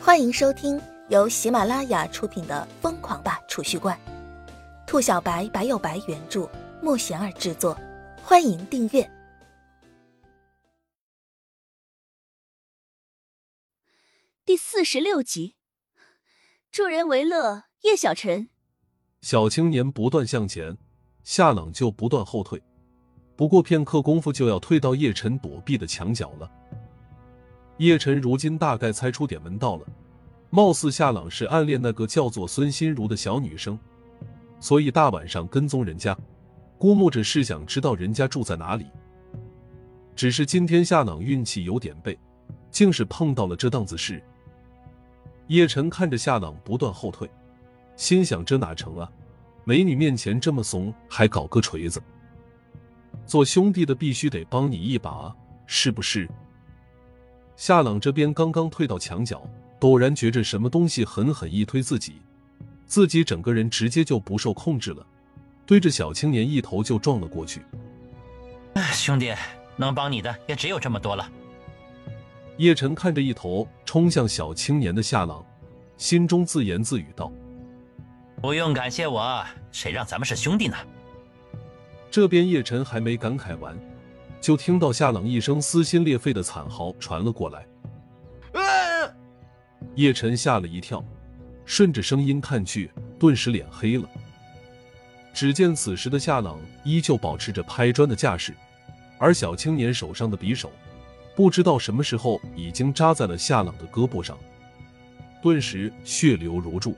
[0.00, 3.98] 欢迎收听由喜马拉雅出品的《疯狂吧储蓄罐》，
[4.86, 6.48] 兔小白白有白原著，
[6.80, 7.78] 莫贤儿制作。
[8.22, 9.10] 欢迎订阅
[14.46, 15.56] 第四十六集。
[16.70, 18.48] 助人为乐，叶小晨。
[19.20, 20.78] 小青年不断向前，
[21.24, 22.62] 夏朗就不断后退。
[23.36, 26.50] 不过片刻功夫，就要退到叶晨躲避的墙角了。
[27.78, 29.86] 叶晨如今大概猜出点门道了，
[30.50, 33.78] 貌似夏朗是暗恋那个叫做孙心如的小女生，
[34.60, 36.16] 所以大晚上跟踪人家，
[36.76, 38.86] 估摸着是想知道人家住在哪里。
[40.16, 42.18] 只是今天夏朗运气有点背，
[42.70, 44.20] 竟是碰到了这档子事。
[45.46, 47.30] 叶晨看着夏朗不断后退，
[47.94, 49.08] 心想：这哪成啊？
[49.64, 52.02] 美女面前这么怂，还搞个锤子？
[53.24, 55.32] 做兄弟的必须得帮你一把，
[55.66, 56.28] 是不是？
[57.58, 59.42] 夏朗这边刚刚退到墙角，
[59.80, 62.22] 陡然觉着什么东西狠狠一推自己，
[62.86, 65.04] 自己整个人直接就不受控制了，
[65.66, 67.60] 对着小青年一头就撞了过去。
[68.92, 69.34] 兄弟，
[69.74, 71.28] 能帮你的也只有这么多了。
[72.58, 75.44] 叶晨看着一头冲向小青年的夏朗，
[75.96, 77.32] 心中自言自语道
[78.40, 80.76] ：“不用感谢我，谁让咱们是兄弟呢？”
[82.08, 83.76] 这边叶晨还没感慨完。
[84.40, 87.66] 就听到夏朗一声撕心裂肺的惨嚎传了过来，
[89.94, 91.04] 叶晨吓了一跳，
[91.64, 94.08] 顺着声音看去，顿时脸黑了。
[95.34, 98.54] 只见此时的夏朗依旧保持着拍砖的架势，
[99.18, 100.70] 而小青年手上的匕首，
[101.36, 104.38] 不知道什么时候已经扎在了夏朗的胳膊上，
[105.42, 106.96] 顿时血流如注。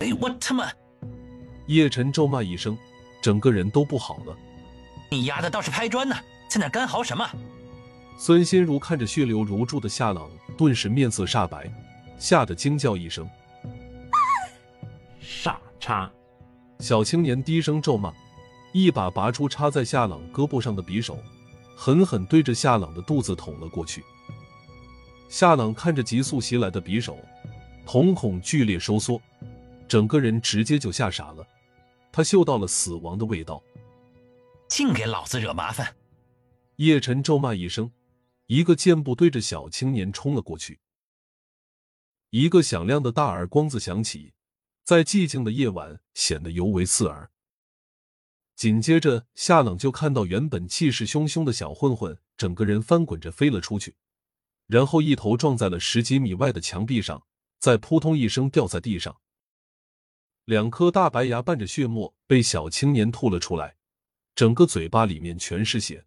[0.00, 0.68] 哎，我他妈！
[1.68, 2.76] 叶晨咒骂一声，
[3.22, 4.36] 整个人都不好了。
[5.10, 6.14] 你丫的倒是拍砖呢！
[6.48, 7.28] 在那干嚎什么？
[8.18, 11.70] 孙心如看着血流如注的夏朗，顿时面色煞白，
[12.18, 13.28] 吓得惊叫一声
[15.20, 16.10] ：“傻叉！”
[16.80, 18.12] 小青年低声咒骂，
[18.72, 21.18] 一把拔出插在夏朗胳膊上的匕首，
[21.76, 24.02] 狠狠对着夏朗的肚子捅了过去。
[25.28, 27.18] 夏朗看着急速袭来的匕首，
[27.84, 29.20] 瞳孔剧烈收缩，
[29.86, 31.46] 整个人直接就吓傻了。
[32.10, 33.62] 他嗅到了死亡的味道，
[34.68, 35.94] 净给老子惹麻烦！
[36.76, 37.90] 叶晨咒骂一声，
[38.46, 40.80] 一个箭步对着小青年冲了过去。
[42.30, 44.34] 一个响亮的大耳光子响起，
[44.84, 47.30] 在寂静的夜晚显得尤为刺耳。
[48.54, 53.96] 紧接着，夏朗就看到原本气势汹汹的小混混整个人翻滚着飞了出去，
[54.66, 57.26] 然后一头撞在了十几米外的墙壁上，
[57.58, 59.18] 再扑通一声掉在地上。
[60.44, 63.76] 两颗大白牙伴着血沫被小青年吐了出来，
[64.34, 66.04] 整个嘴巴里面全是血。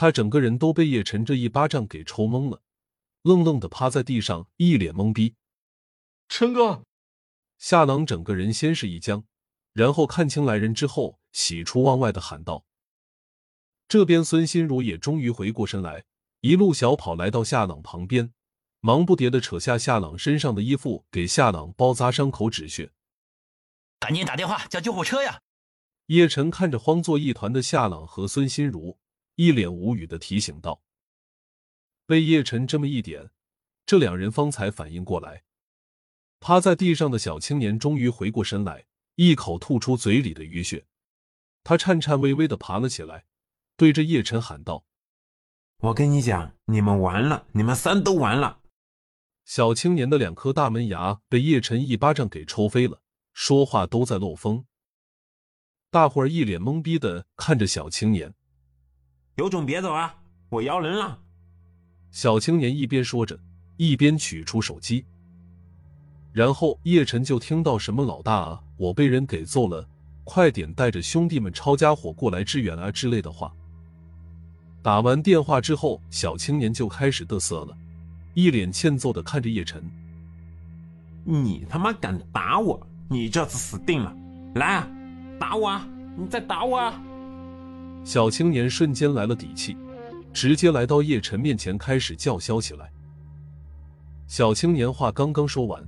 [0.00, 2.62] 他整个人都被叶晨这一巴掌给抽懵了，
[3.20, 5.34] 愣愣的趴在地上，一脸懵逼。
[6.26, 6.86] 陈哥，
[7.58, 9.24] 夏朗整个人先是一僵，
[9.74, 12.64] 然后看清来人之后，喜出望外的喊道
[13.88, 16.06] ：“这边孙心如也终于回过神来，
[16.40, 18.32] 一路小跑来到夏朗旁边，
[18.80, 22.90] 忙不迭的扯下夏朗身上的衣服，给夏朗包扎伤口止血。
[23.98, 25.42] 赶紧打电话叫救护车呀！”
[26.08, 28.98] 叶晨看着慌作一团的夏朗和孙心如。
[29.40, 30.82] 一脸无语的提醒道
[32.04, 33.30] ：“被叶晨这么一点，
[33.86, 35.44] 这两人方才反应过来。
[36.40, 38.84] 趴在地上的小青年终于回过神来，
[39.14, 40.84] 一口吐出嘴里的淤血。
[41.64, 43.24] 他颤颤巍巍的爬了起来，
[43.78, 44.84] 对着叶晨喊道
[45.80, 48.60] ：‘我跟你讲，你们完了，你们三都完了。’
[49.46, 53.00] 小青年的两颗大门牙被叶晨一巴掌给抽飞了，
[53.32, 54.66] 说话都在漏风。
[55.90, 58.34] 大伙儿一脸懵逼的看着小青年。”
[59.36, 60.14] 有种别走啊！
[60.48, 61.18] 我摇人了。
[62.10, 63.38] 小青年一边说着，
[63.76, 65.04] 一边取出手机。
[66.32, 69.88] 然后叶晨就听到什么“老大啊，我被人给揍了，
[70.24, 73.52] 快点带着兄弟们抄家伙过来支援啊”之类的话。
[74.82, 77.76] 打完电话之后，小青年就开始嘚瑟了，
[78.34, 79.82] 一脸欠揍的看着叶晨
[81.24, 84.14] ：“你他妈敢打我，你这次死定了！
[84.54, 84.88] 来啊，
[85.38, 85.88] 打我啊！
[86.16, 87.02] 你再打我啊！”
[88.04, 89.76] 小青年瞬间来了底气，
[90.32, 92.90] 直接来到叶晨面前开始叫嚣起来。
[94.26, 95.82] 小青年话刚刚说完，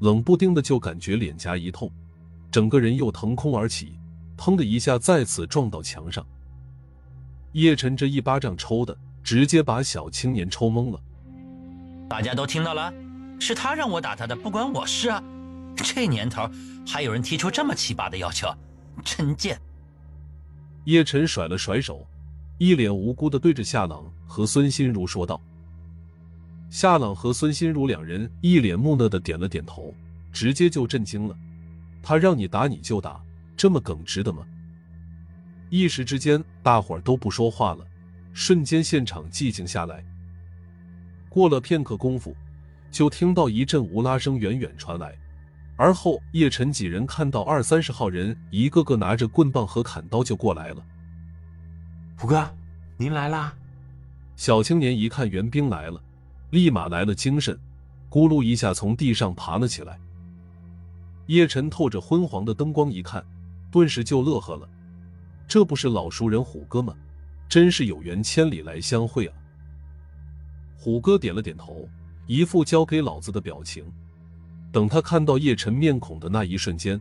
[0.00, 1.90] 冷不丁的就感觉脸颊一痛，
[2.50, 3.98] 整个人又腾空而起，
[4.36, 6.26] 砰的一下再次撞到墙上。
[7.52, 11.00] 叶晨这一巴掌抽的，直接把小青年抽懵了。
[12.08, 12.92] 大家都听到了，
[13.38, 15.22] 是他让我打他的，不关我事啊！
[15.76, 16.48] 这年头
[16.86, 18.48] 还有人提出这么奇葩的要求，
[19.04, 19.60] 真贱！
[20.84, 22.06] 叶晨甩了甩手，
[22.58, 25.40] 一脸无辜的对着夏朗和孙心如说道
[26.68, 29.94] ：“夏朗和孙心如两人一脸木讷的点了点头，
[30.30, 31.34] 直接就震惊了。
[32.02, 33.18] 他让你打你就打，
[33.56, 34.46] 这么耿直的吗？
[35.70, 37.86] 一时之间，大伙儿都不说话了，
[38.34, 40.04] 瞬间现场寂静下来。
[41.30, 42.36] 过了片刻功夫，
[42.90, 45.16] 就听到一阵无拉声远远传来，
[45.76, 50.84] 而后叶晨几人看到二三十号人一个个拿着棍棒和砍刀就过来了。
[52.16, 52.48] 虎哥，
[52.96, 53.52] 您来啦！
[54.36, 56.00] 小青年一看援兵来了。
[56.50, 57.58] 立马来了精神，
[58.08, 59.98] 咕噜一下从地上爬了起来。
[61.26, 63.24] 叶晨透着昏黄的灯光一看，
[63.72, 64.68] 顿时就乐呵了。
[65.48, 66.94] 这不是老熟人虎哥吗？
[67.48, 69.34] 真是有缘千里来相会啊！
[70.76, 71.88] 虎哥点了点头，
[72.26, 73.84] 一副交给老子的表情。
[74.74, 77.00] 等他看到叶晨面孔的那一瞬间，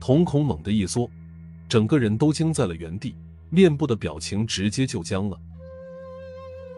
[0.00, 1.10] 瞳孔猛地一缩，
[1.68, 3.14] 整个人都惊在了原地，
[3.50, 5.36] 面部的表情直接就僵了。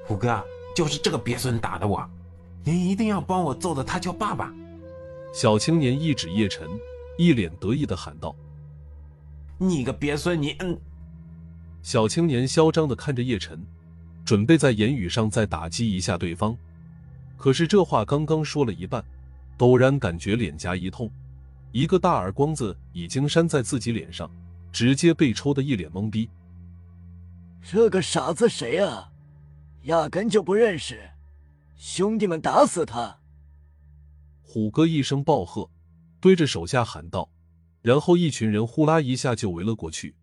[0.06, 0.42] 虎哥。
[0.72, 2.08] 就是这个鳖孙打的我，
[2.62, 4.54] 您一定要帮我揍的他叫爸爸。
[5.34, 6.66] 小青年一指叶晨，
[7.18, 8.34] 一脸得意的喊道
[9.58, 10.78] ：“你个鳖孙，你嗯！”
[11.82, 13.60] 小青年嚣张的看着叶晨，
[14.24, 16.56] 准备在言语上再打击一下对方。
[17.36, 19.04] 可是这话刚刚说了一半，
[19.60, 21.12] 陡然感觉脸颊一痛，
[21.70, 24.30] 一个大耳光子已经扇在自己脸上，
[24.72, 26.30] 直接被抽的一脸懵逼。
[27.62, 29.12] 这个傻子谁啊？
[29.82, 31.10] 压根就不认识，
[31.76, 33.18] 兄弟们打死他！
[34.40, 35.68] 虎哥一声暴喝，
[36.22, 37.30] 对着手下喊道，
[37.82, 40.16] 然后一群人呼啦一下就围了过去，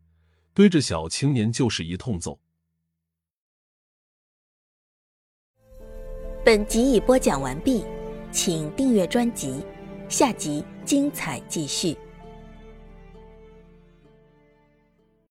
[0.56, 2.40] 对着小青年就是一通揍。
[6.44, 7.86] 本集已播讲完毕，
[8.38, 9.64] 请订阅专辑，
[10.08, 11.98] 下集精彩继续。